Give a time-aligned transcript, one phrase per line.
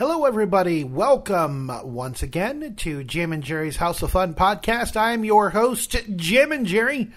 [0.00, 0.82] Hello, everybody.
[0.82, 4.96] Welcome once again to Jim and Jerry's House of Fun podcast.
[4.96, 7.10] I'm your host, Jim and Jerry,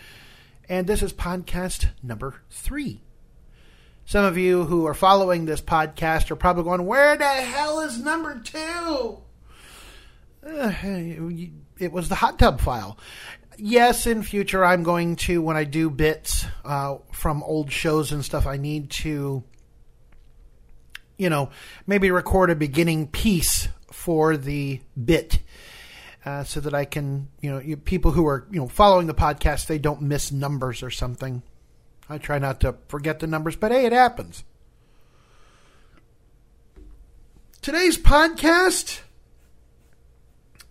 [0.67, 2.99] and this is podcast number three.
[4.03, 8.03] Some of you who are following this podcast are probably going, Where the hell is
[8.03, 9.19] number two?
[10.45, 10.73] Uh,
[11.79, 12.97] it was the hot tub file.
[13.55, 18.25] Yes, in future, I'm going to, when I do bits uh, from old shows and
[18.25, 19.45] stuff, I need to
[21.17, 21.49] you know,
[21.87, 25.39] maybe record a beginning piece for the bit.
[26.25, 29.13] Uh, so that I can, you know, you, people who are, you know, following the
[29.13, 31.43] podcast, they don't miss numbers or something.
[32.09, 34.45] I try not to forget the numbers, but hey, it happens.
[37.61, 39.01] Today's podcast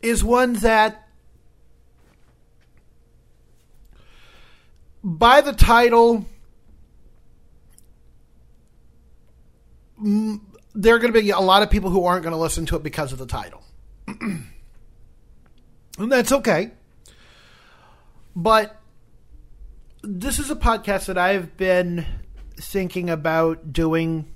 [0.01, 1.07] is one that,
[5.05, 6.25] by the title,
[10.03, 12.77] there are going to be a lot of people who aren't going to listen to
[12.77, 13.63] it because of the title.
[14.07, 14.51] and
[15.99, 16.73] that's okay.
[18.35, 18.81] But
[20.03, 22.07] this is a podcast that I've been
[22.57, 24.33] thinking about doing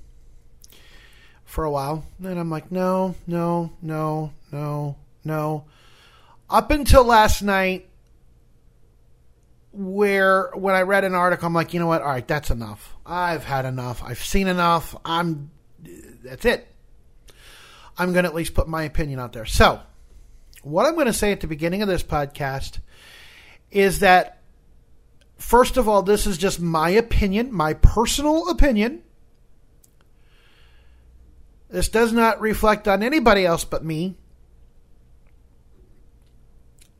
[1.44, 2.04] for a while.
[2.22, 5.64] And I'm like, no, no, no, no, no.
[6.48, 7.88] Up until last night,
[9.72, 12.02] where when I read an article, I'm like, you know what?
[12.02, 12.94] All right, that's enough.
[13.04, 14.02] I've had enough.
[14.02, 14.94] I've seen enough.
[15.04, 15.50] I'm.
[16.26, 16.66] That's it.
[17.98, 19.46] I'm going to at least put my opinion out there.
[19.46, 19.80] So,
[20.62, 22.80] what I'm going to say at the beginning of this podcast
[23.70, 24.42] is that,
[25.38, 29.02] first of all, this is just my opinion, my personal opinion.
[31.68, 34.16] This does not reflect on anybody else but me.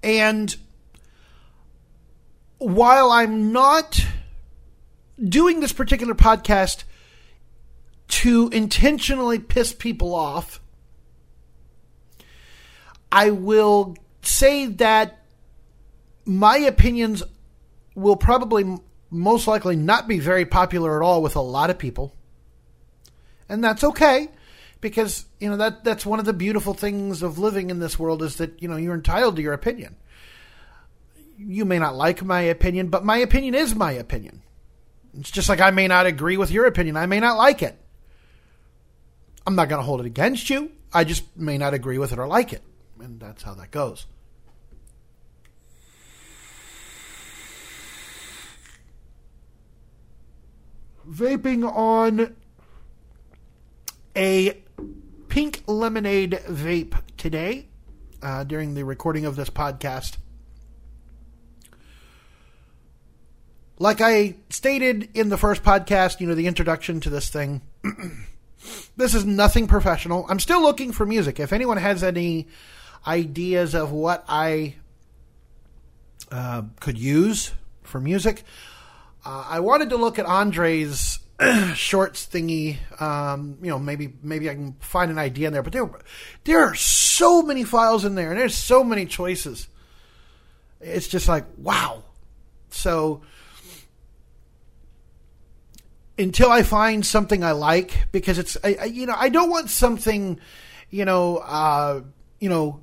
[0.02, 0.56] And
[2.58, 4.04] while I'm not
[5.22, 6.84] doing this particular podcast
[8.08, 10.60] to intentionally piss people off,
[13.10, 15.22] I will say that
[16.24, 17.22] my opinions
[17.94, 18.78] will probably
[19.10, 22.12] most likely not be very popular at all with a lot of people.
[23.48, 24.28] And that's okay
[24.80, 28.22] because, you know, that that's one of the beautiful things of living in this world
[28.22, 29.96] is that, you know, you're entitled to your opinion
[31.38, 34.42] you may not like my opinion, but my opinion is my opinion.
[35.18, 36.96] It's just like I may not agree with your opinion.
[36.96, 37.78] I may not like it.
[39.46, 40.70] I'm not going to hold it against you.
[40.92, 42.62] I just may not agree with it or like it.
[43.00, 44.06] And that's how that goes.
[51.08, 52.34] Vaping on
[54.16, 54.60] a
[55.28, 57.68] pink lemonade vape today
[58.22, 60.16] uh, during the recording of this podcast.
[63.78, 67.62] like I stated in the first podcast, you know, the introduction to this thing,
[68.96, 70.26] this is nothing professional.
[70.28, 71.40] I'm still looking for music.
[71.40, 72.48] If anyone has any
[73.06, 74.74] ideas of what I
[76.30, 78.42] uh, could use for music,
[79.24, 81.18] uh, I wanted to look at Andre's
[81.74, 82.78] shorts thingy.
[83.00, 85.62] Um, you know, maybe maybe I can find an idea in there.
[85.62, 85.90] But there,
[86.44, 89.68] there are so many files in there, and there's so many choices.
[90.80, 92.04] It's just like wow.
[92.70, 93.22] So
[96.18, 99.70] until I find something I like because it's I, I, you know I don't want
[99.70, 100.40] something
[100.90, 102.02] you know uh,
[102.40, 102.82] you know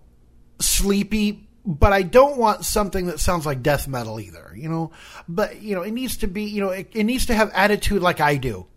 [0.60, 4.92] sleepy but I don't want something that sounds like death metal either you know?
[5.28, 8.02] But you know it needs to be you know it, it needs to have attitude
[8.02, 8.68] like I do.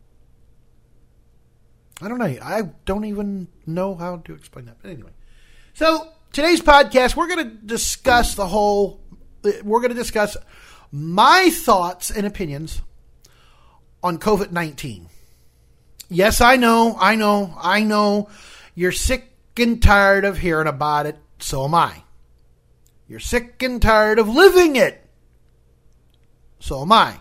[2.00, 2.26] I don't know.
[2.26, 4.76] I don't even know how to explain that.
[4.82, 5.12] But anyway.
[5.72, 9.00] So today's podcast we're going to discuss the whole
[9.62, 10.36] we're going to discuss
[10.92, 12.80] my thoughts and opinions
[14.02, 15.08] on COVID 19.
[16.08, 18.28] Yes, I know, I know, I know.
[18.74, 21.16] You're sick and tired of hearing about it.
[21.38, 22.02] So am I.
[23.08, 25.02] You're sick and tired of living it.
[26.58, 27.20] So am I.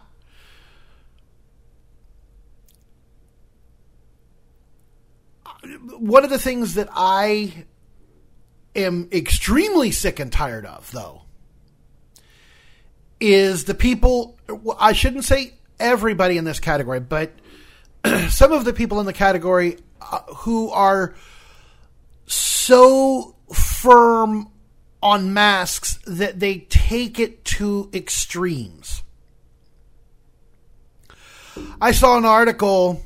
[5.97, 7.66] One of the things that I
[8.75, 11.24] am extremely sick and tired of, though,
[13.19, 14.38] is the people,
[14.80, 17.31] I shouldn't say everybody in this category, but
[18.30, 21.16] some of the people in the category uh, who are
[22.27, 24.50] so firm
[25.01, 29.04] on masks that they take it to extremes.
[31.80, 33.01] I saw an article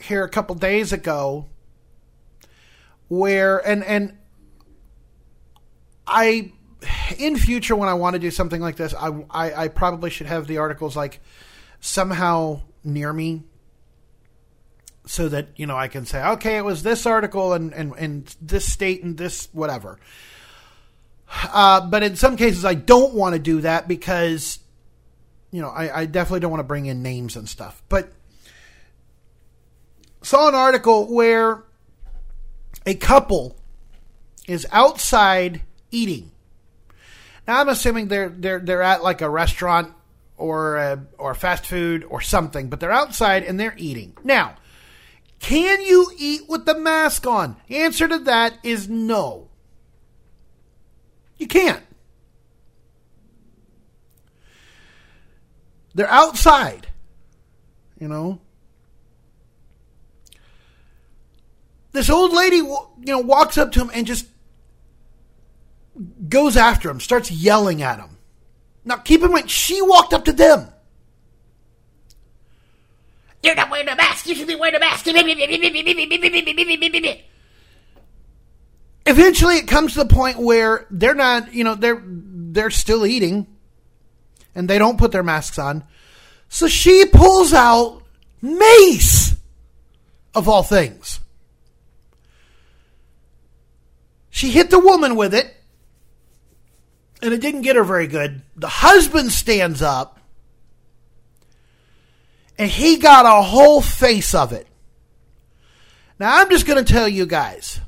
[0.00, 1.46] here a couple days ago
[3.08, 4.18] where and and
[6.06, 6.52] I
[7.18, 10.26] in future when I want to do something like this I, I, I probably should
[10.26, 11.20] have the articles like
[11.82, 13.42] somehow near me
[15.04, 18.36] so that you know I can say, okay, it was this article and and, and
[18.40, 19.98] this state and this whatever.
[21.44, 24.58] Uh, but in some cases, I don't want to do that because
[25.50, 27.82] you know I, I definitely don't want to bring in names and stuff.
[27.88, 28.12] But
[30.22, 31.64] saw an article where
[32.86, 33.56] a couple
[34.46, 36.30] is outside eating.
[37.48, 39.92] Now I'm assuming they're they're they're at like a restaurant
[40.42, 44.16] or a, or fast food or something, but they're outside and they're eating.
[44.24, 44.56] Now,
[45.38, 47.56] can you eat with the mask on?
[47.68, 49.48] The answer to that is no.
[51.36, 51.84] You can't.
[55.94, 56.88] They're outside,
[58.00, 58.40] you know.
[61.92, 64.26] This old lady, you know, walks up to him and just
[66.28, 68.16] goes after him, starts yelling at him.
[68.84, 70.68] Now, keep in mind, she walked up to them.
[73.42, 74.26] You're not wearing a mask.
[74.26, 75.06] You should be wearing a mask.
[79.04, 83.46] Eventually, it comes to the point where they're not, you know, they're they're still eating,
[84.54, 85.84] and they don't put their masks on.
[86.48, 88.02] So she pulls out
[88.40, 89.34] mace,
[90.34, 91.18] of all things.
[94.30, 95.52] She hit the woman with it
[97.22, 98.42] and it didn't get her very good.
[98.56, 100.20] The husband stands up,
[102.58, 104.66] and he got a whole face of it.
[106.18, 107.80] Now, I'm just going to tell you guys.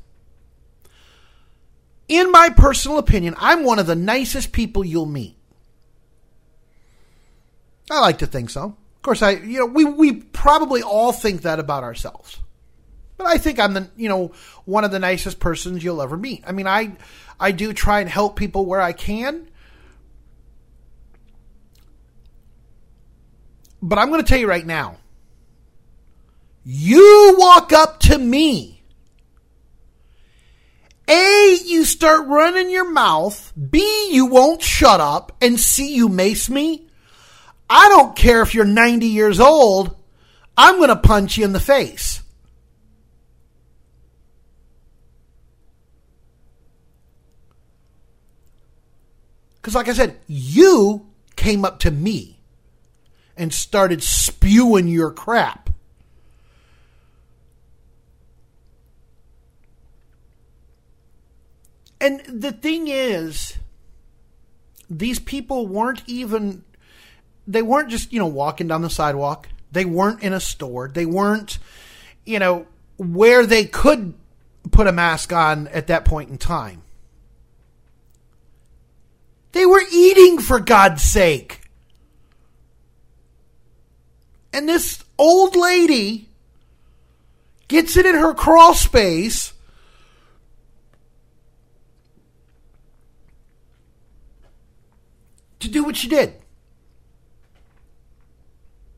[2.07, 5.37] In my personal opinion, I'm one of the nicest people you'll meet.
[7.89, 8.63] I like to think so.
[8.95, 12.39] Of course, I you know we we probably all think that about ourselves,
[13.17, 14.31] but I think I'm the you know
[14.65, 16.43] one of the nicest persons you'll ever meet.
[16.45, 16.93] I mean, I
[17.39, 19.49] I do try and help people where I can.
[23.81, 24.97] But I'm going to tell you right now
[26.65, 28.81] you walk up to me.
[31.07, 33.53] A, you start running your mouth.
[33.55, 35.37] B, you won't shut up.
[35.39, 36.87] And C, you mace me.
[37.69, 39.95] I don't care if you're 90 years old.
[40.57, 42.23] I'm going to punch you in the face.
[49.65, 52.37] Because, like I said, you came up to me
[53.35, 55.71] and started spewing your crap.
[61.99, 63.57] And the thing is,
[64.87, 66.63] these people weren't even,
[67.47, 69.49] they weren't just, you know, walking down the sidewalk.
[69.71, 70.91] They weren't in a store.
[70.93, 71.57] They weren't,
[72.23, 72.67] you know,
[72.97, 74.13] where they could
[74.69, 76.83] put a mask on at that point in time.
[79.55, 81.61] They were eating, for God's sake.
[84.51, 86.27] And this old lady
[87.69, 89.53] gets it in her crawl space.
[95.61, 96.33] To do what she did.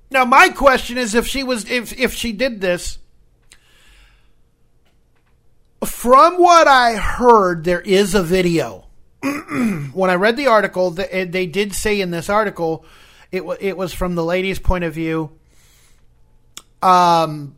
[0.09, 2.97] Now my question is if she was if if she did this
[5.85, 8.86] from what I heard there is a video
[9.93, 12.85] when I read the article, they did say in this article,
[13.31, 15.31] it it was from the lady's point of view,
[16.81, 17.55] um,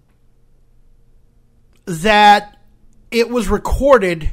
[1.86, 2.58] that
[3.12, 4.30] it was recorded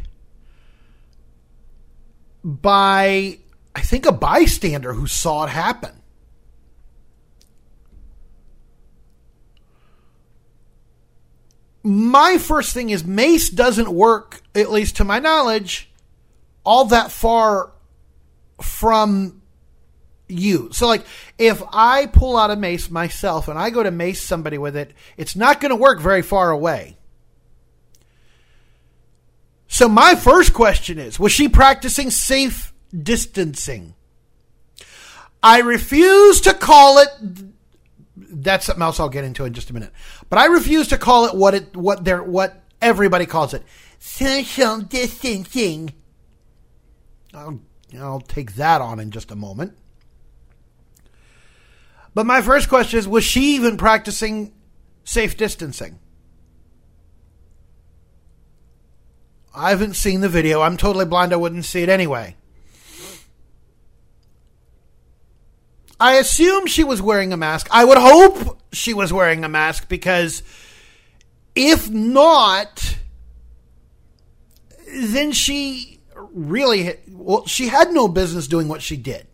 [2.44, 3.38] by
[3.74, 5.92] I think a bystander who saw it happen.
[11.82, 15.88] My first thing is Mace doesn't work, at least to my knowledge,
[16.66, 17.72] all that far
[18.60, 19.40] from
[20.28, 20.70] you.
[20.72, 21.06] So, like,
[21.38, 24.92] if I pull out a mace myself and I go to mace somebody with it,
[25.16, 26.98] it's not going to work very far away.
[29.68, 33.94] So, my first question is Was she practicing safe distancing?
[35.42, 37.08] I refuse to call it.
[38.16, 39.92] That's something else I'll get into in just a minute.
[40.28, 43.62] But I refuse to call it what it what they're what everybody calls it.
[44.00, 45.92] Social distancing.
[47.36, 47.60] I'll,
[47.98, 49.76] I'll take that on in just a moment.
[52.14, 54.54] But my first question is was she even practicing
[55.04, 55.98] safe distancing?
[59.54, 60.62] I haven't seen the video.
[60.62, 61.32] I'm totally blind.
[61.32, 62.36] I wouldn't see it anyway.
[65.98, 67.68] I assume she was wearing a mask.
[67.70, 70.42] I would hope she was wearing a mask because
[71.54, 72.98] if not,
[74.86, 75.95] then she
[76.36, 79.26] really, well, she had no business doing what she did.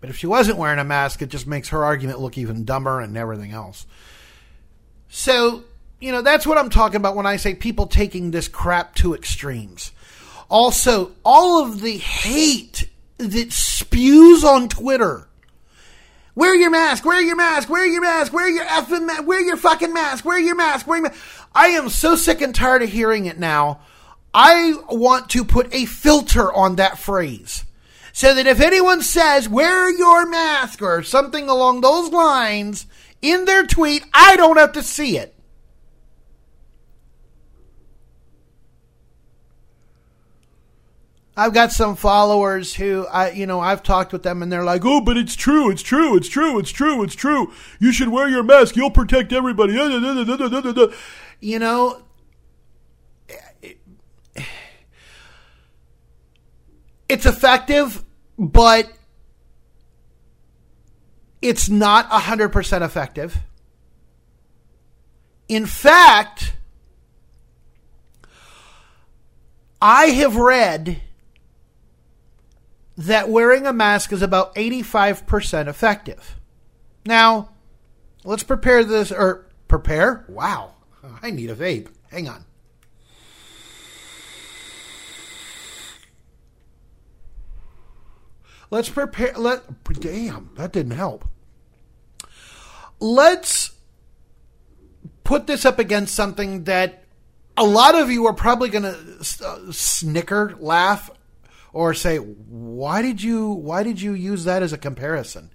[0.00, 3.00] But if she wasn't wearing a mask, it just makes her argument look even dumber
[3.00, 3.86] and everything else.
[5.08, 5.64] So,
[6.00, 9.14] you know, that's what I'm talking about when I say people taking this crap to
[9.14, 9.92] extremes.
[10.50, 12.88] Also, all of the hate
[13.18, 15.26] that spews on Twitter.
[16.34, 19.56] Wear your mask, wear your mask, wear your mask, wear your effing mask, wear your
[19.56, 21.20] fucking mask, wear your mask, wear your mask.
[21.52, 23.80] I am so sick and tired of hearing it now.
[24.34, 27.64] I want to put a filter on that phrase.
[28.12, 32.86] So that if anyone says, wear your mask or something along those lines
[33.22, 35.34] in their tweet, I don't have to see it.
[41.36, 44.84] I've got some followers who I, you know, I've talked with them and they're like,
[44.84, 47.52] "Oh, but it's true, it's true, it's true, it's true, it's true.
[47.78, 48.74] You should wear your mask.
[48.74, 49.74] You'll protect everybody."
[51.40, 52.02] You know,
[57.08, 58.04] it's effective,
[58.38, 58.90] but
[61.40, 63.38] it's not 100% effective.
[65.48, 66.54] In fact,
[69.80, 71.00] I have read
[72.96, 76.36] that wearing a mask is about 85% effective.
[77.06, 77.50] Now,
[78.24, 80.24] let's prepare this, or prepare?
[80.28, 80.74] Wow,
[81.22, 81.88] I need a vape.
[82.10, 82.44] Hang on.
[88.70, 89.32] Let's prepare.
[89.36, 91.26] Let damn that didn't help.
[93.00, 93.72] Let's
[95.24, 97.04] put this up against something that
[97.56, 101.10] a lot of you are probably going to uh, snicker, laugh,
[101.72, 103.50] or say, "Why did you?
[103.50, 105.50] Why did you use that as a comparison?"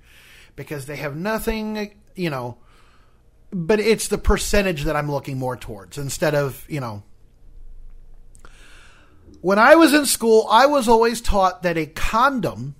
[0.55, 2.57] Because they have nothing, you know.
[3.51, 7.03] But it's the percentage that I'm looking more towards instead of you know.
[9.41, 12.75] When I was in school, I was always taught that a condom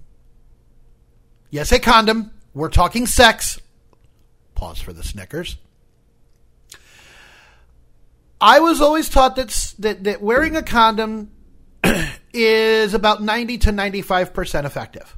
[1.54, 2.32] Yes, a condom.
[2.56, 3.60] We're talking sex.
[4.56, 5.58] Pause for the Snickers.
[8.42, 11.30] I was always taught that, that, that wearing a condom
[12.34, 15.16] is about 90 to 95% effective.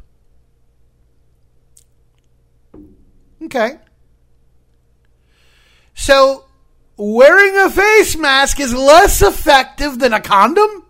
[3.44, 3.80] Okay.
[5.94, 6.44] So,
[6.98, 10.84] wearing a face mask is less effective than a condom?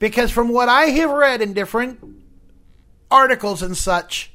[0.00, 2.15] Because from what I have read in different
[3.10, 4.32] articles and such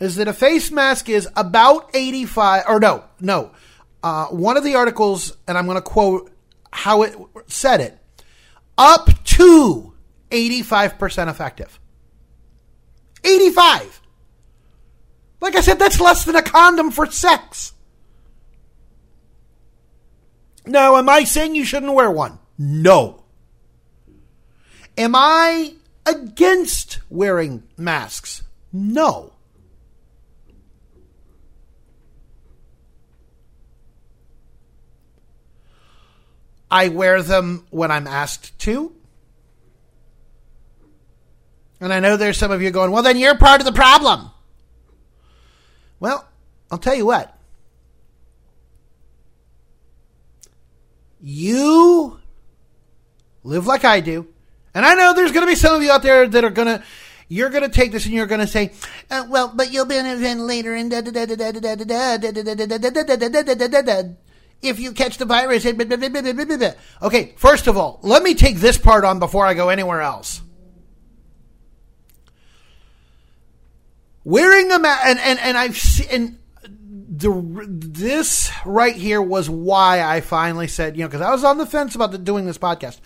[0.00, 3.50] is that a face mask is about 85 or no no.
[4.02, 6.30] Uh, one of the articles and i'm going to quote
[6.70, 7.16] how it
[7.46, 7.98] said it
[8.76, 9.92] up to
[10.30, 11.78] 85% effective.
[13.22, 14.00] 85
[15.40, 17.72] like i said that's less than a condom for sex.
[20.66, 22.38] Now am i saying you shouldn't wear one?
[22.58, 23.24] No.
[24.96, 25.74] Am i
[26.06, 28.42] against wearing masks?
[28.72, 29.32] No.
[36.70, 38.92] I wear them when I'm asked to.
[41.80, 44.30] And I know there's some of you going, well, then you're part of the problem.
[46.00, 46.26] Well,
[46.70, 47.36] I'll tell you what.
[51.20, 52.20] You
[53.44, 54.33] live like I do.
[54.74, 56.66] And I know there's going to be some of you out there that are going
[56.66, 56.82] to,
[57.28, 58.72] you're going to take this and you're going to say,
[59.10, 60.92] uh, well, but you'll be in an event later and
[64.62, 65.64] if you catch the virus.
[67.02, 70.42] Okay, first of all, let me take this part on before I go anywhere else.
[74.24, 80.20] Wearing a mask, and, and, and I've seen, the, this right here was why I
[80.22, 83.00] finally said, you know, because I was on the fence about the, doing this podcast.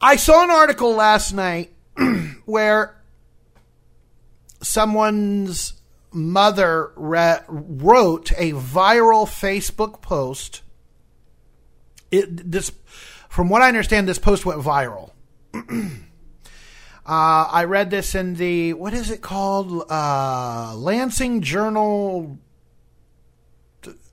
[0.00, 1.72] I saw an article last night
[2.46, 2.96] where
[4.62, 5.74] someone's
[6.10, 10.62] mother re- wrote a viral Facebook post.
[12.10, 12.72] It, this,
[13.28, 15.10] from what I understand, this post went viral.
[15.54, 15.60] uh,
[17.06, 19.84] I read this in the what is it called?
[19.90, 22.38] Uh, Lansing Journal.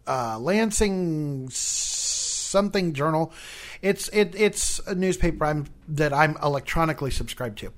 [0.06, 3.32] Uh, Lansing something journal.
[3.82, 7.72] It's it, it's a newspaper I'm, that I'm electronically subscribed to.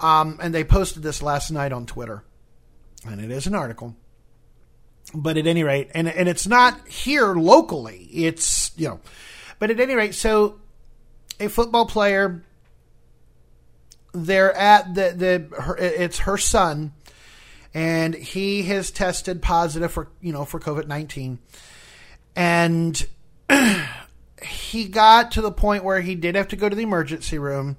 [0.00, 2.22] Um, and they posted this last night on Twitter,
[3.06, 3.96] and it is an article.
[5.14, 8.08] But at any rate, and and it's not here locally.
[8.12, 9.00] It's you know,
[9.58, 10.60] but at any rate, so
[11.40, 12.42] a football player.
[14.12, 15.14] They're at the
[15.50, 16.92] the her, it's her son,
[17.72, 21.38] and he has tested positive for you know for COVID nineteen,
[22.34, 23.06] and
[24.42, 27.76] he got to the point where he did have to go to the emergency room.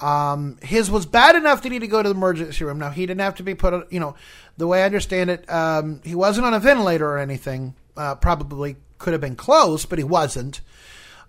[0.00, 2.78] Um, his was bad enough that he had to go to the emergency room.
[2.78, 3.90] Now he didn't have to be put.
[3.92, 4.14] You know,
[4.56, 7.74] the way I understand it, um, he wasn't on a ventilator or anything.
[7.96, 10.60] Uh, probably could have been close, but he wasn't.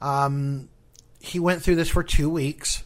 [0.02, 0.70] Um,
[1.20, 2.84] he went through this for two weeks.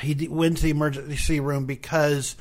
[0.00, 2.36] He went to the emergency room because,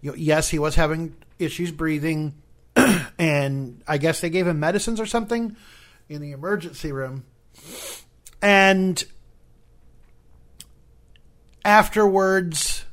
[0.00, 2.34] you know, yes, he was having issues breathing,
[3.18, 5.56] and I guess they gave him medicines or something
[6.08, 7.24] in the emergency room.
[8.42, 9.02] And
[11.64, 12.84] afterwards,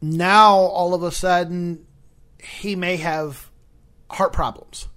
[0.00, 1.86] now all of a sudden,
[2.38, 3.50] he may have
[4.10, 4.88] heart problems.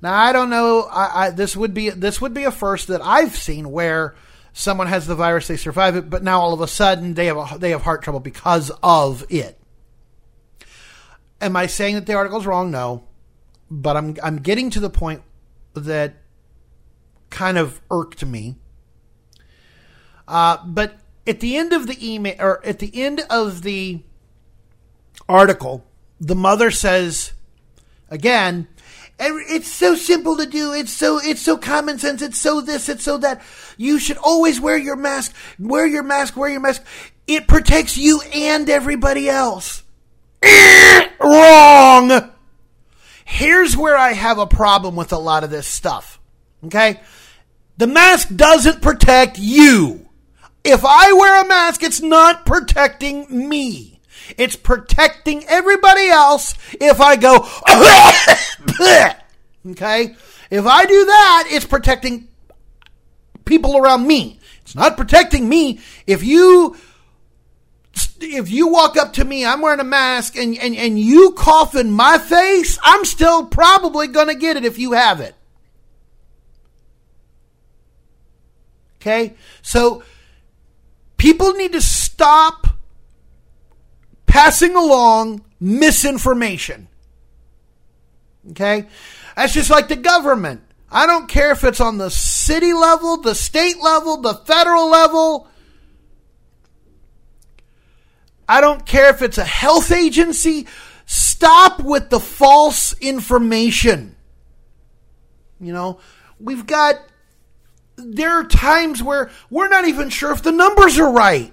[0.00, 0.82] Now I don't know.
[0.82, 4.14] I, I, this would be this would be a first that I've seen where
[4.52, 7.36] someone has the virus, they survive it, but now all of a sudden they have
[7.36, 9.60] a, they have heart trouble because of it.
[11.40, 12.70] Am I saying that the article's wrong?
[12.70, 13.04] No,
[13.70, 15.22] but I'm I'm getting to the point
[15.74, 16.14] that
[17.30, 18.56] kind of irked me.
[20.26, 24.02] Uh, but at the end of the email, or at the end of the
[25.28, 25.84] article,
[26.20, 27.32] the mother says,
[28.10, 28.68] again,
[29.18, 30.72] it's so simple to do.
[30.72, 32.22] It's so it's so common sense.
[32.22, 32.88] It's so this.
[32.88, 33.42] It's so that.
[33.76, 35.34] You should always wear your mask.
[35.58, 36.36] Wear your mask.
[36.36, 36.84] Wear your mask.
[37.26, 39.82] It protects you and everybody else.
[41.20, 42.30] Wrong.
[43.30, 46.18] Here's where I have a problem with a lot of this stuff.
[46.64, 46.98] Okay?
[47.76, 50.08] The mask doesn't protect you.
[50.64, 54.00] If I wear a mask, it's not protecting me.
[54.38, 57.36] It's protecting everybody else if I go,
[59.72, 60.16] okay?
[60.50, 62.28] If I do that, it's protecting
[63.44, 64.40] people around me.
[64.62, 65.80] It's not protecting me.
[66.06, 66.78] If you
[68.20, 71.74] if you walk up to me, I'm wearing a mask, and, and, and you cough
[71.74, 75.34] in my face, I'm still probably going to get it if you have it.
[79.00, 79.34] Okay?
[79.62, 80.02] So
[81.16, 82.66] people need to stop
[84.26, 86.88] passing along misinformation.
[88.50, 88.86] Okay?
[89.36, 90.62] That's just like the government.
[90.90, 95.47] I don't care if it's on the city level, the state level, the federal level.
[98.48, 100.66] I don't care if it's a health agency.
[101.04, 104.16] Stop with the false information.
[105.60, 106.00] You know,
[106.40, 106.96] we've got,
[107.96, 111.52] there are times where we're not even sure if the numbers are right.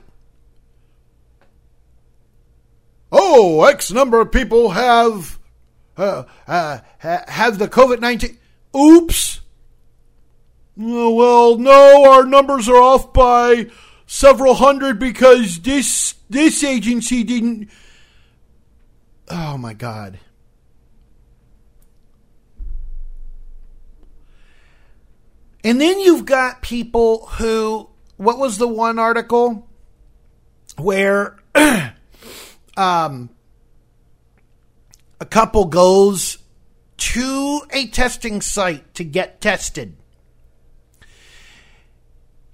[3.12, 5.40] Oh, X number of people have
[5.96, 8.38] uh, uh, have the COVID nineteen.
[8.76, 9.40] Oops.
[10.78, 13.68] Oh, well, no, our numbers are off by
[14.06, 17.70] several hundred because this this agency didn't.
[19.30, 20.20] Oh my God.
[25.64, 27.90] And then you've got people who.
[28.18, 29.68] What was the one article
[30.78, 31.36] where
[32.78, 33.30] um,
[35.20, 36.38] a couple goes
[36.98, 39.98] to a testing site to get tested?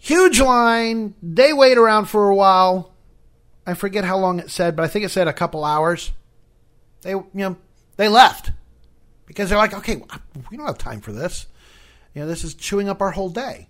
[0.04, 1.14] Huge line.
[1.22, 2.92] They wait around for a while.
[3.68, 6.12] I forget how long it said, but I think it said a couple hours.
[7.04, 7.56] They, you know,
[7.98, 8.50] they left
[9.28, 10.02] because they're like, okay,
[10.50, 11.46] we don't have time for this.
[12.16, 13.70] You know, this is chewing up our whole day.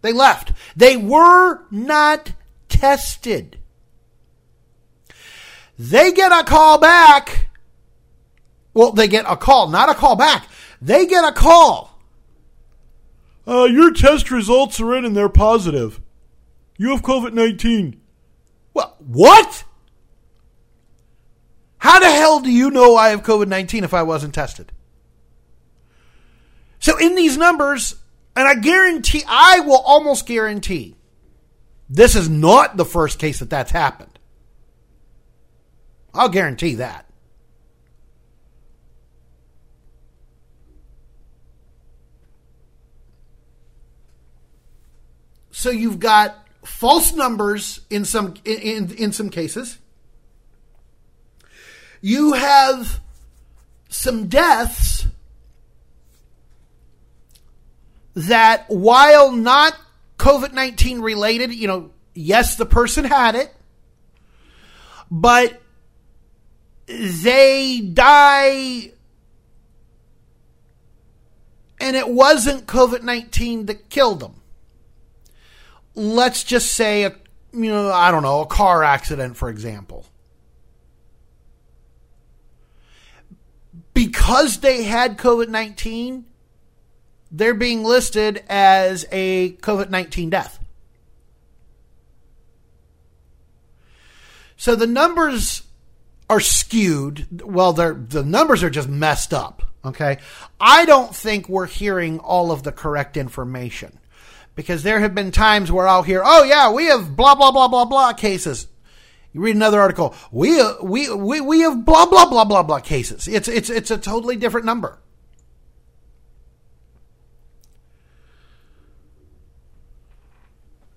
[0.00, 0.52] They left.
[0.74, 2.32] They were not
[2.68, 3.60] tested.
[5.78, 7.50] They get a call back.
[8.74, 10.48] Well, they get a call, not a call back.
[10.80, 11.91] They get a call.
[13.46, 16.00] Uh, your test results are in and they're positive.
[16.76, 18.00] You have COVID 19.
[18.74, 19.64] Well, what?
[21.78, 24.72] How the hell do you know I have COVID 19 if I wasn't tested?
[26.78, 27.96] So, in these numbers,
[28.34, 30.96] and I guarantee, I will almost guarantee,
[31.88, 34.18] this is not the first case that that's happened.
[36.14, 37.06] I'll guarantee that.
[45.62, 49.78] So you've got false numbers in some in, in, in some cases.
[52.00, 53.00] You have
[53.88, 55.06] some deaths
[58.14, 59.78] that while not
[60.18, 63.54] COVID 19 related, you know, yes, the person had it,
[65.12, 65.62] but
[66.88, 68.90] they die
[71.78, 74.41] and it wasn't COVID 19 that killed them
[75.94, 77.14] let's just say a
[77.52, 80.06] you know I don't know a car accident for example
[83.94, 86.24] because they had COVID-19
[87.30, 90.58] they're being listed as a COVID-19 death
[94.62, 95.64] So the numbers
[96.30, 97.42] are skewed.
[97.42, 99.64] Well, the numbers are just messed up.
[99.84, 100.18] Okay.
[100.60, 103.98] I don't think we're hearing all of the correct information
[104.54, 107.68] because there have been times where I'll hear, oh, yeah, we have blah, blah, blah,
[107.68, 108.66] blah, blah cases.
[109.32, 113.26] You read another article, we, we, we, we have blah, blah, blah, blah, blah cases.
[113.28, 114.98] It's, it's, it's a totally different number.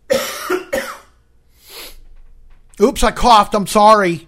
[2.81, 3.55] Oops, I coughed.
[3.55, 4.27] I'm sorry.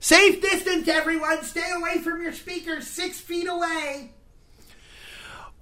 [0.00, 1.44] Safe distance, everyone.
[1.44, 4.10] Stay away from your speakers, six feet away.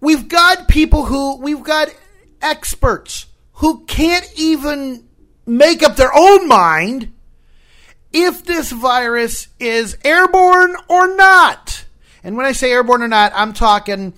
[0.03, 1.89] We've got people who, we've got
[2.43, 5.09] experts who can't even
[5.47, 7.13] make up their own mind
[8.13, 11.85] if this virus is airborne or not.
[12.25, 14.13] And when I say airborne or not, I'm talking.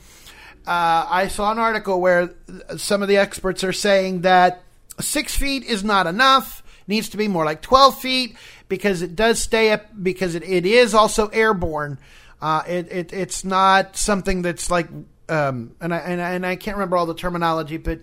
[0.67, 2.31] Uh, I saw an article where
[2.79, 4.63] some of the experts are saying that
[5.01, 8.37] six feet is not enough, needs to be more like 12 feet
[8.69, 11.99] because it does stay up, because it, it is also airborne.
[12.41, 14.89] Uh, it, it, it's not something that's like,
[15.29, 18.01] um, and, I, and, I, and I can't remember all the terminology, but,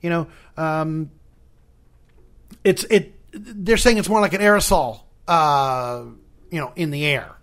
[0.00, 1.10] you know, um,
[2.62, 6.04] it's, it, they're saying it's more like an aerosol, uh,
[6.50, 7.34] you know, in the air.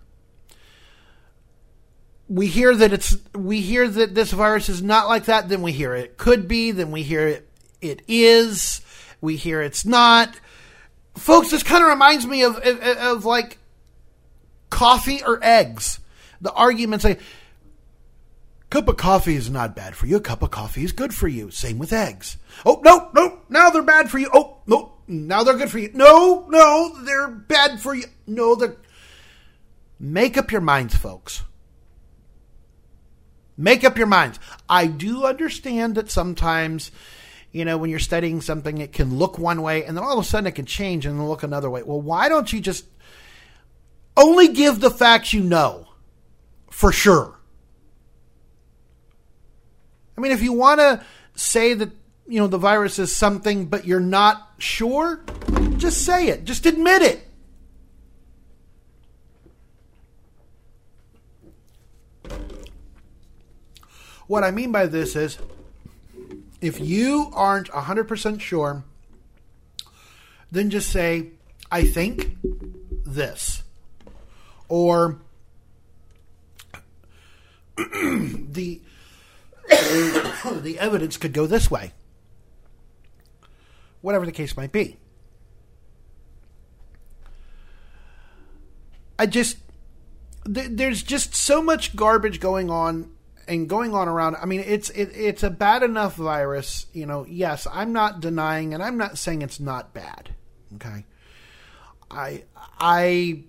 [2.28, 5.72] We hear that it's we hear that this virus is not like that then we
[5.72, 7.46] hear it could be then we hear it
[7.82, 8.80] it is
[9.20, 10.34] we hear it's not.
[11.14, 13.58] Folks this kind of reminds me of, of, of like
[14.70, 16.00] coffee or eggs.
[16.40, 17.18] The arguments say
[18.72, 20.16] cup of coffee is not bad for you.
[20.16, 21.50] A cup of coffee is good for you.
[21.50, 22.38] Same with eggs.
[22.64, 24.30] Oh no no now they're bad for you.
[24.32, 25.90] Oh no now they're good for you.
[25.92, 28.06] No no they're bad for you.
[28.26, 28.78] No they're
[30.00, 31.42] make up your minds folks.
[33.58, 34.40] Make up your minds.
[34.70, 36.90] I do understand that sometimes,
[37.52, 40.24] you know, when you're studying something, it can look one way and then all of
[40.24, 41.82] a sudden it can change and look another way.
[41.82, 42.86] Well, why don't you just
[44.16, 45.88] only give the facts you know
[46.70, 47.38] for sure?
[50.16, 51.90] I mean, if you want to say that,
[52.26, 55.24] you know, the virus is something, but you're not sure,
[55.76, 56.44] just say it.
[56.44, 57.28] Just admit it.
[64.26, 65.38] What I mean by this is
[66.60, 68.84] if you aren't 100% sure,
[70.50, 71.30] then just say,
[71.70, 72.36] I think
[73.04, 73.62] this.
[74.68, 75.18] Or
[77.76, 78.80] the
[79.68, 81.92] the evidence could go this way.
[84.00, 84.98] Whatever the case might be.
[89.18, 89.58] I just
[90.52, 93.12] th- there's just so much garbage going on
[93.46, 94.36] and going on around.
[94.36, 96.86] I mean, it's it, it's a bad enough virus.
[96.92, 100.30] You know, yes, I'm not denying, and I'm not saying it's not bad.
[100.74, 101.04] Okay,
[102.10, 102.44] I
[102.80, 103.44] I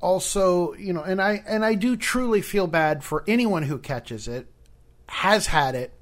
[0.00, 4.28] also you know, and I and I do truly feel bad for anyone who catches
[4.28, 4.51] it,
[5.12, 5.92] has had it,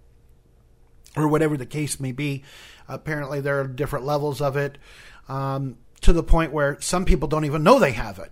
[1.16, 2.44] or whatever the case may be.
[2.88, 4.78] Apparently, there are different levels of it,
[5.28, 8.30] um, to the point where some people don't even know they have it,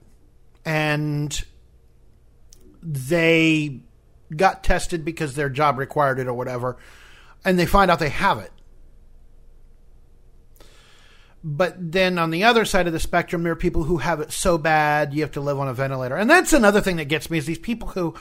[0.64, 1.44] and
[2.80, 3.80] they
[4.34, 6.76] got tested because their job required it or whatever,
[7.44, 8.52] and they find out they have it.
[11.42, 14.32] But then on the other side of the spectrum, there are people who have it
[14.32, 16.16] so bad you have to live on a ventilator.
[16.16, 18.14] And that's another thing that gets me is these people who,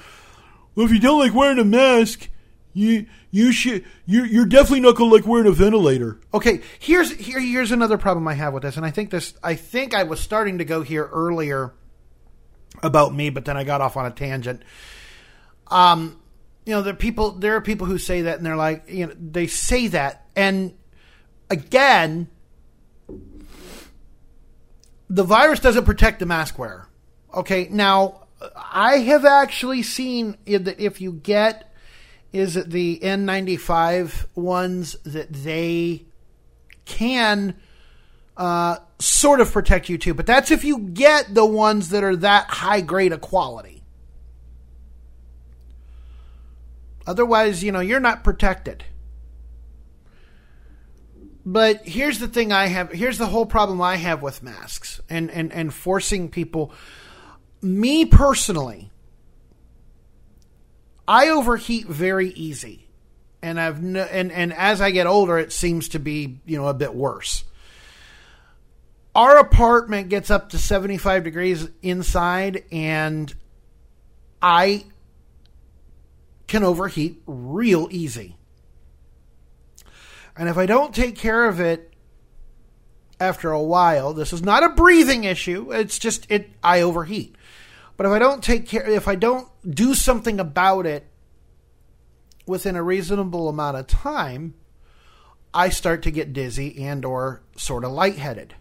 [0.75, 2.29] well, if you don't like wearing a mask,
[2.77, 6.19] you you should you you're definitely not gonna like wearing a ventilator.
[6.33, 9.55] Okay, here's here here's another problem I have with this, and I think this I
[9.55, 11.73] think I was starting to go here earlier
[12.83, 14.61] about me, but then I got off on a tangent.
[15.67, 16.21] Um,
[16.65, 17.31] you know, there people.
[17.31, 20.77] There are people who say that, and they're like, you know, they say that, and
[21.49, 22.27] again,
[25.09, 26.87] the virus doesn't protect the mask wearer.
[27.33, 31.66] Okay, now I have actually seen that if you get
[32.38, 36.06] is it the N95 ones that they
[36.86, 37.56] can
[38.38, 42.15] uh, sort of protect you too, but that's if you get the ones that are
[42.17, 43.84] that high grade of quality.
[47.08, 48.84] Otherwise, you know, you're not protected.
[51.43, 55.32] But here's the thing I have here's the whole problem I have with masks and,
[55.32, 56.73] and, and forcing people
[57.62, 58.87] me personally
[61.07, 62.87] I overheat very easy.
[63.41, 66.67] And I've no, and and as I get older it seems to be, you know,
[66.67, 67.43] a bit worse.
[69.15, 73.33] Our apartment gets up to 75 degrees inside and
[74.41, 74.85] I
[76.47, 78.35] can overheat real easy.
[80.35, 81.93] And if I don't take care of it,
[83.19, 85.73] after a while, this is not a breathing issue.
[85.73, 87.35] It's just it I overheat.
[87.95, 91.06] But if I don't take care if I don't do something about it
[92.45, 94.53] within a reasonable amount of time,
[95.53, 98.56] I start to get dizzy and or sort of lightheaded.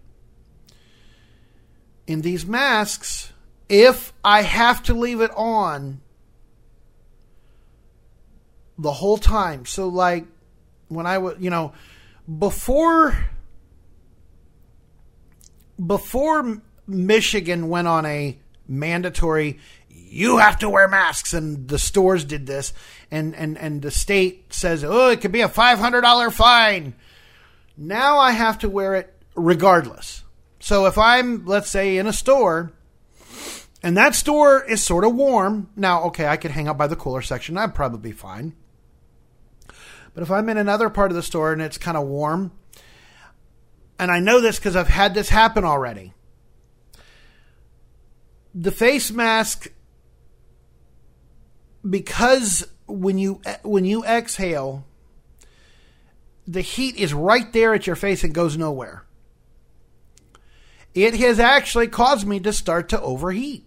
[2.07, 3.33] In these masks,
[3.69, 6.01] if I have to leave it on
[8.79, 10.27] the whole time, so like
[10.88, 11.73] when I was, you know,
[12.38, 13.16] before
[15.85, 18.38] before Michigan went on a
[18.69, 19.59] mandatory
[20.16, 21.35] you have to wear masks.
[21.35, 22.72] And the stores did this.
[23.11, 26.94] And and and the state says oh it could be a $500 fine.
[27.76, 30.24] Now i have to wear it regardless.
[30.59, 32.72] So if i'm let's say in a store
[33.83, 35.70] and that store is sort of warm.
[35.76, 37.59] Now okay i could hang out by the cooler section.
[37.59, 38.55] I'd probably be fine.
[40.14, 42.52] But if i'm in another part of the store and it's kind of warm
[43.98, 46.14] and i know this because i've had this happen already
[48.55, 49.68] the face mask
[51.88, 54.87] because when you when you exhale,
[56.46, 59.05] the heat is right there at your face and goes nowhere.
[60.94, 63.64] It has actually caused me to start to overheat.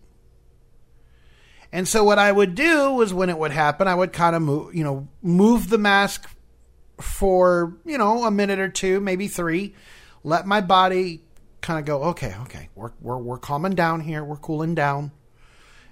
[1.71, 4.41] And so what I would do was when it would happen, I would kind of
[4.41, 6.27] move, you know, move the mask
[6.99, 9.75] for, you know, a minute or two, maybe 3,
[10.23, 11.21] let my body
[11.61, 15.11] kind of go, okay, okay, we're we're we're calming down here, we're cooling down,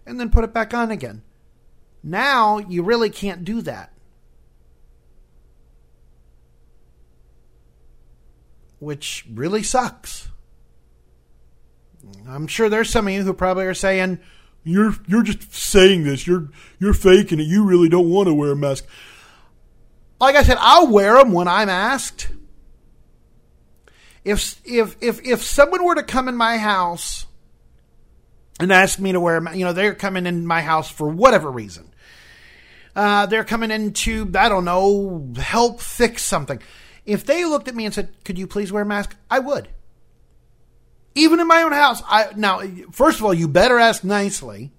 [0.05, 1.21] and then put it back on again.
[2.07, 3.91] Now you really can't do that.
[8.79, 10.29] Which really sucks.
[12.25, 14.19] I'm sure there's some of you who probably are saying,
[14.63, 16.25] "You're you're just saying this.
[16.25, 17.47] You're you're faking it.
[17.47, 18.85] You really don't want to wear a mask."
[20.21, 22.29] Like I said, I'll wear them when I'm asked.
[24.23, 27.25] If if if if someone were to come in my house
[28.61, 31.91] and ask me to wear, you know, they're coming in my house for whatever reason.
[32.97, 36.59] Uh, they're coming in to, I don't know, help fix something.
[37.05, 39.69] If they looked at me and said, "Could you please wear a mask?" I would.
[41.13, 42.01] Even in my own house.
[42.07, 44.71] I now, first of all, you better ask nicely,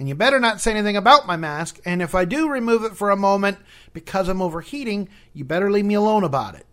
[0.00, 1.78] and you better not say anything about my mask.
[1.84, 3.58] And if I do remove it for a moment
[3.92, 6.66] because I'm overheating, you better leave me alone about it.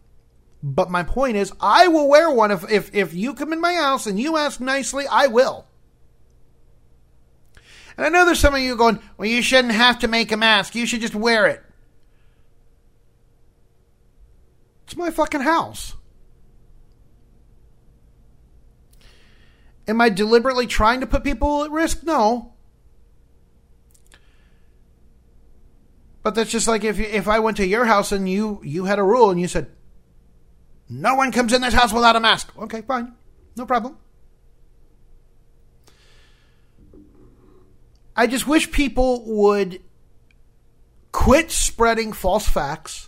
[0.64, 3.76] But my point is, I will wear one if if if you come in my
[3.76, 5.68] house and you ask nicely, I will.
[8.00, 10.38] And I know there's some of you going, well, you shouldn't have to make a
[10.38, 10.74] mask.
[10.74, 11.62] You should just wear it.
[14.86, 15.98] It's my fucking house.
[19.86, 22.02] Am I deliberately trying to put people at risk?
[22.04, 22.54] No.
[26.24, 28.98] But that's just like if if I went to your house and you you had
[28.98, 29.68] a rule and you said
[30.88, 32.54] no one comes in this house without a mask.
[32.58, 33.14] Okay, fine.
[33.58, 33.98] No problem.
[38.20, 39.82] I just wish people would
[41.14, 43.08] quit spreading false facts.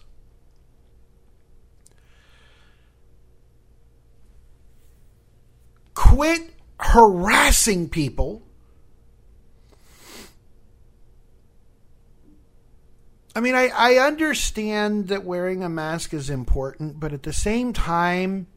[5.93, 8.41] Quit harassing people.
[13.35, 17.73] I mean, I, I understand that wearing a mask is important, but at the same
[17.73, 18.47] time,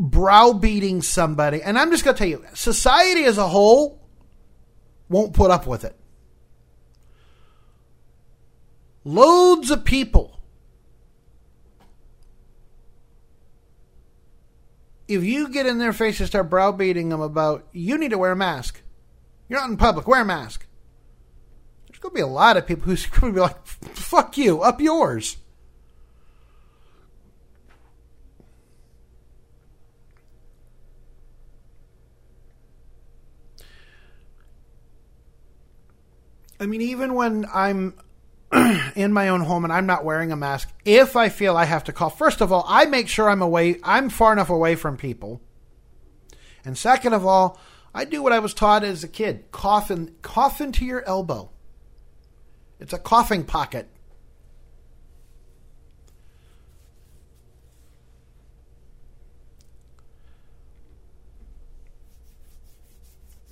[0.00, 4.00] browbeating somebody, and I'm just going to tell you, society as a whole
[5.08, 5.94] won't put up with it.
[9.04, 10.40] Loads of people.
[15.06, 18.32] If you get in their face and start browbeating them about, you need to wear
[18.32, 18.80] a mask.
[19.48, 20.66] You're not in public, wear a mask.
[21.88, 24.62] There's going to be a lot of people who's going to be like, fuck you,
[24.62, 25.36] up yours.
[36.60, 37.94] I mean, even when I'm
[38.94, 41.84] in my own home and I'm not wearing a mask, if I feel I have
[41.84, 44.98] to cough, first of all, I make sure I'm away, I'm far enough away from
[44.98, 45.40] people.
[46.62, 47.58] And second of all,
[47.94, 51.50] I do what I was taught as a kid cough, in, cough into your elbow.
[52.78, 53.88] It's a coughing pocket.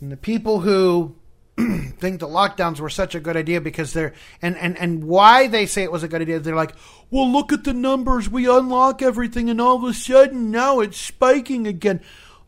[0.01, 1.18] And the people who
[1.99, 5.67] think the lockdowns were such a good idea because they're and, and and why they
[5.67, 6.75] say it was a good idea they're like
[7.11, 8.29] well look at the numbers.
[8.29, 12.01] We unlock everything and all of a sudden now it's spiking again.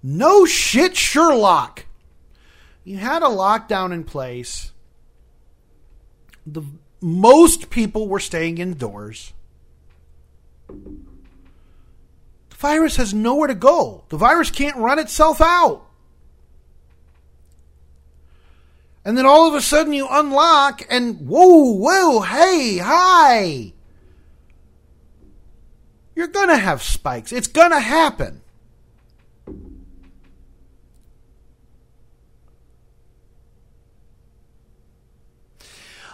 [0.03, 1.87] No shit sherlock.
[2.85, 4.73] You had a lockdown in place.
[6.47, 6.63] The
[7.01, 9.33] most people were staying indoors.
[10.69, 10.77] The
[12.57, 14.05] virus has nowhere to go.
[14.09, 15.90] The virus can't run itself out.
[19.05, 23.73] And then all of a sudden you unlock and whoa, whoa, hey, hi.
[26.15, 27.33] You're going to have spikes.
[27.33, 28.43] It's going to happen.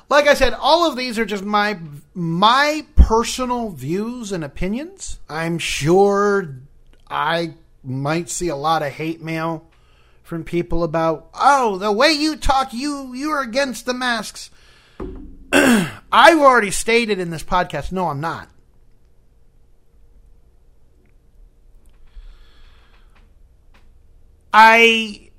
[0.08, 1.78] Like I said, all of these are just my
[2.14, 5.18] my personal views and opinions.
[5.28, 6.54] I'm sure
[7.10, 9.66] I might see a lot of hate mail
[10.26, 14.50] from people about, "Oh, the way you talk, you you're against the masks."
[15.52, 18.48] I've already stated in this podcast, no, I'm not.
[24.52, 25.30] I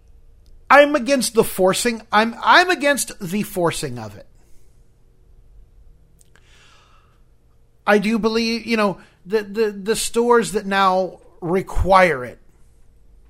[0.69, 2.01] I'm against the forcing.
[2.11, 4.27] I'm I'm against the forcing of it.
[7.85, 12.39] I do believe, you know, the the, the stores that now require it.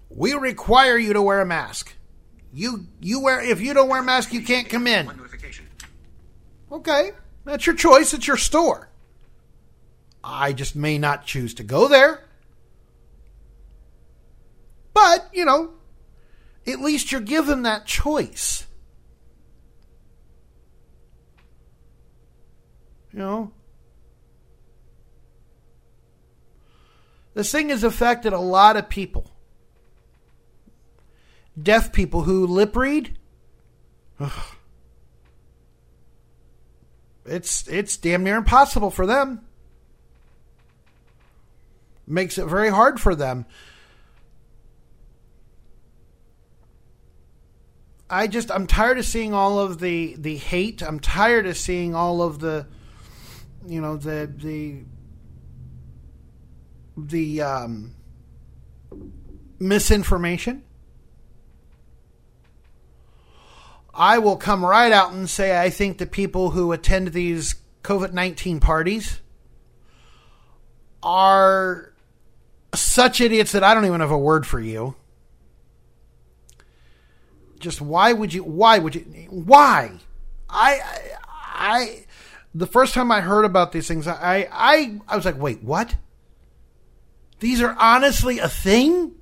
[0.09, 1.95] We require you to wear a mask.
[2.53, 5.11] You you wear if you don't wear a mask, you can't come in.
[6.71, 7.11] Okay,
[7.45, 8.13] that's your choice.
[8.13, 8.89] It's your store.
[10.23, 12.23] I just may not choose to go there.
[14.93, 15.71] But, you know,
[16.65, 18.65] at least you're given that choice.
[23.13, 23.51] You know?
[27.35, 29.37] This thing has affected a lot of people.
[31.61, 33.17] Deaf people who lip read.
[37.29, 39.41] It's it's damn near impossible for them.
[42.07, 43.45] Makes it very hard for them.
[48.09, 50.81] I just I'm tired of seeing all of the the hate.
[50.81, 52.65] I'm tired of seeing all of the
[53.67, 54.83] you know the the
[56.95, 57.93] the um,
[59.59, 60.63] misinformation.
[63.97, 68.13] I will come right out and say I think the people who attend these COVID
[68.13, 69.19] 19 parties
[71.01, 71.93] are
[72.75, 74.95] such idiots that I don't even have a word for you.
[77.60, 78.43] Just why would you?
[78.43, 79.01] Why would you?
[79.29, 79.93] Why?
[80.47, 80.99] I, I,
[81.55, 82.05] I
[82.53, 85.95] the first time I heard about these things, I, I, I was like, wait, what?
[87.39, 89.13] These are honestly a thing?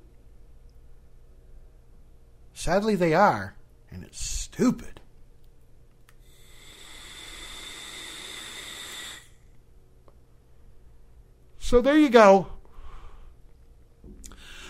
[2.54, 3.54] Sadly, they are,
[3.90, 5.00] and it's stupid.
[11.58, 12.46] So there you go.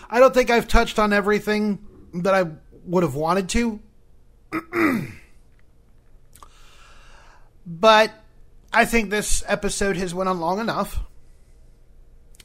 [0.09, 1.79] I don't think I've touched on everything
[2.15, 2.47] that I
[2.85, 3.79] would have wanted to.
[7.65, 8.11] but
[8.73, 10.99] I think this episode has went on long enough.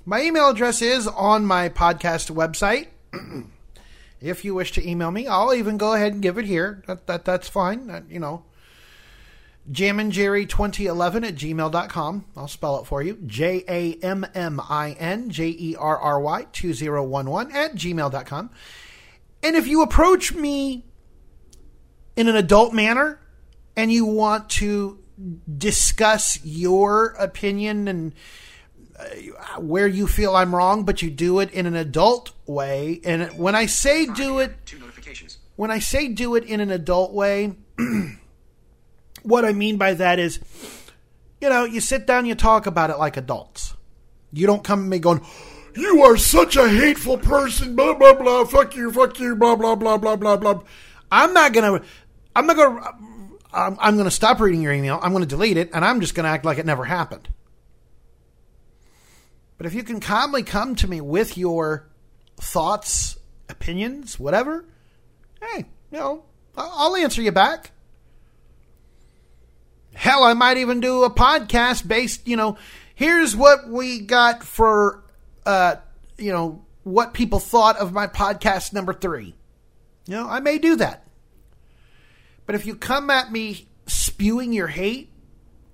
[0.05, 2.87] My email address is on my podcast website.
[4.23, 6.83] if you wish to email me, I'll even go ahead and give it here.
[6.87, 7.89] That, that that's fine.
[7.89, 8.45] That, you know.
[9.71, 12.25] Jamminjerry2011 at gmail.com.
[12.37, 13.19] I'll spell it for you.
[13.27, 18.51] J A M M I N J E R R Y 2011 at gmail.com.
[19.45, 20.85] And if you approach me
[22.17, 23.21] in an adult manner
[23.77, 24.99] and you want to
[25.57, 28.15] discuss your opinion and
[29.59, 33.01] where you feel I'm wrong, but you do it in an adult way.
[33.05, 35.39] And when I say do it, Two notifications.
[35.57, 37.55] when I say do it in an adult way,
[39.23, 40.41] what I mean by that is,
[41.41, 43.75] you know, you sit down, you talk about it like adults.
[44.33, 45.21] You don't come at me going,
[45.75, 49.75] you are such a hateful person, blah, blah, blah, fuck you, fuck you, blah, blah,
[49.75, 50.61] blah, blah, blah, blah.
[51.11, 51.87] I'm not going to,
[52.35, 52.95] I'm not going to,
[53.53, 54.99] I'm, I'm going to stop reading your email.
[55.03, 57.29] I'm going to delete it, and I'm just going to act like it never happened.
[59.63, 61.89] But if you can calmly come to me with your
[62.37, 63.17] thoughts,
[63.49, 64.65] opinions, whatever,
[65.41, 66.25] hey, you know,
[66.57, 67.71] I'll answer you back.
[69.95, 72.59] Hell, I might even do a podcast based, you know,
[72.97, 75.05] here's what we got for,
[75.47, 75.77] uh,
[76.19, 79.33] you know, what people thought of my podcast number three.
[80.09, 81.07] You know, I may do that.
[82.47, 85.13] But if you come at me spewing your hate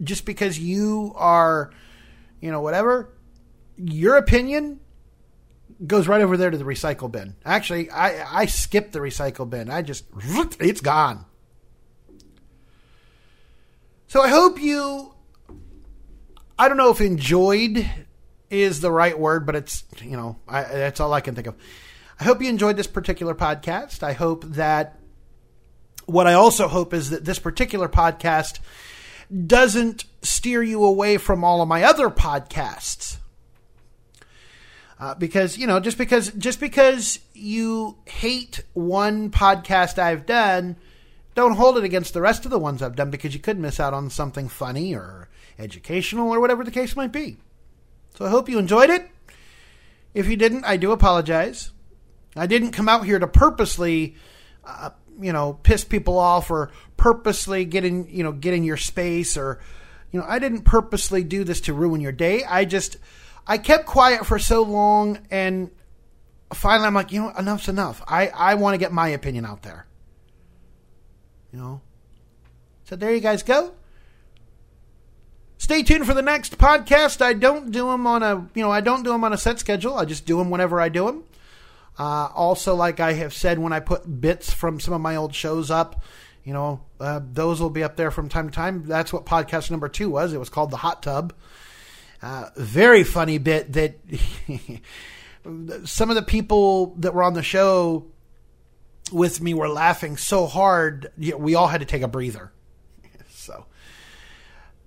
[0.03, 1.71] just because you are,
[2.43, 3.15] you know, whatever,
[3.79, 4.81] your opinion
[5.87, 7.37] goes right over there to the recycle bin.
[7.45, 9.71] Actually, I I skipped the recycle bin.
[9.71, 10.05] I just
[10.61, 11.25] it's gone.
[14.09, 15.15] So I hope you
[16.59, 17.89] I don't know if enjoyed
[18.51, 21.55] is the right word, but it's, you know, I, that's all I can think of.
[22.19, 24.03] I hope you enjoyed this particular podcast.
[24.03, 24.99] I hope that
[26.07, 28.59] what I also hope is that this particular podcast
[29.47, 33.18] doesn't steer you away from all of my other podcasts.
[35.01, 40.77] Uh, because you know, just because just because you hate one podcast I've done,
[41.37, 43.79] don't hold it against the rest of the ones I've done because you could miss
[43.79, 47.37] out on something funny or educational or whatever the case might be.
[48.17, 49.09] So I hope you enjoyed it.
[50.15, 51.71] If you didn't, I do apologize.
[52.35, 54.17] I didn't come out here to purposely,
[54.65, 54.91] uh,
[55.21, 59.37] you know, piss people off or purposely get in, you know, get in your space
[59.37, 59.61] or,
[60.11, 62.43] you know, I didn't purposely do this to ruin your day.
[62.43, 62.97] I just,
[63.49, 65.71] I kept quiet for so long and
[66.53, 68.03] finally I'm like, you know, enough's enough.
[68.07, 69.87] I, I want to get my opinion out there.
[71.53, 71.81] You know?
[72.85, 73.73] So there you guys go.
[75.57, 77.23] Stay tuned for the next podcast.
[77.23, 79.59] I don't do them on a, you know, I don't do them on a set
[79.59, 79.95] schedule.
[79.95, 81.25] I just do them whenever I do them.
[81.99, 85.35] Uh, also, like I have said, when I put bits from some of my old
[85.35, 86.03] shows up,
[86.45, 88.85] you know, uh, those will be up there from time to time.
[88.87, 90.33] That's what podcast number two was.
[90.33, 91.35] It was called The Hot Tub.
[92.21, 93.99] Uh, very funny bit that
[95.85, 98.07] some of the people that were on the show
[99.13, 102.53] with me were laughing so hard, we all had to take a breather.
[103.31, 103.65] So,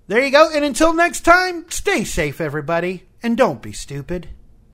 [0.05, 0.51] there you go.
[0.53, 4.29] And until next time, stay safe, everybody, and don't be stupid.